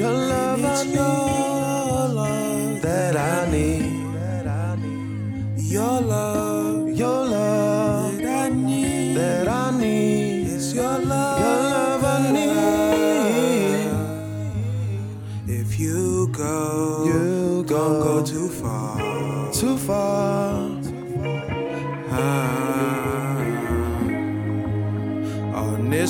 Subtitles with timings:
[0.00, 3.84] Your love, it's I your love That I need.
[5.58, 9.14] Your love Your love that I need.
[9.16, 10.46] that I need.
[10.54, 11.40] It's your love.
[11.40, 13.90] Your love I need.
[15.60, 19.52] If you go, You don't go go too far.
[19.52, 20.69] too far.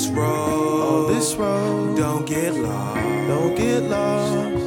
[0.01, 3.27] This road, On this road, don't get lost.
[3.27, 4.60] don't get lost.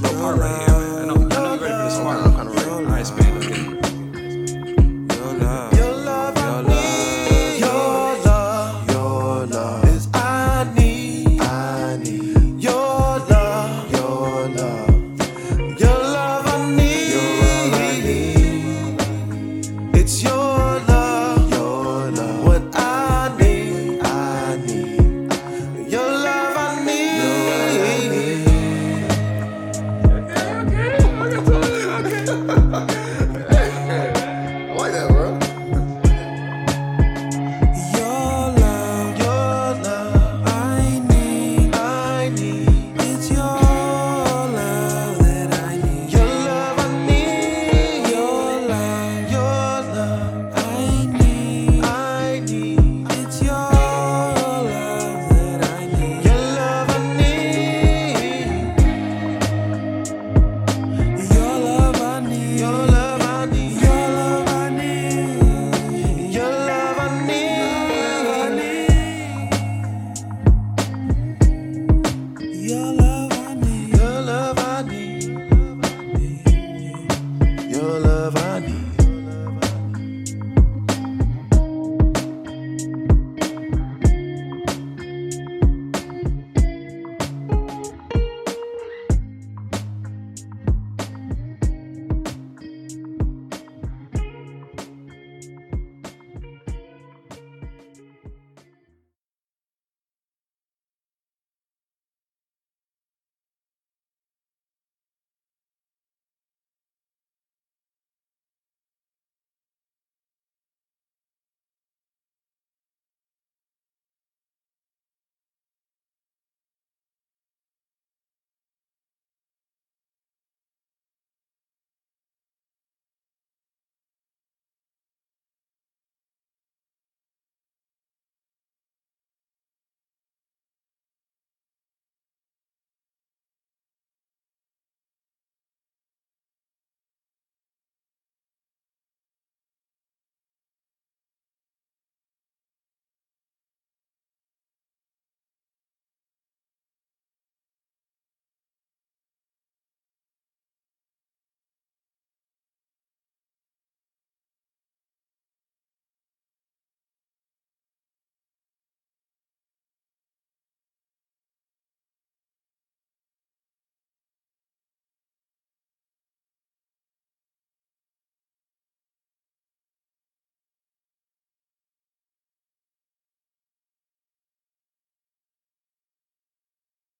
[0.00, 0.98] flow part right here, man.
[0.98, 2.68] I know, I know you're ready for this part.
[2.68, 3.39] All right, spin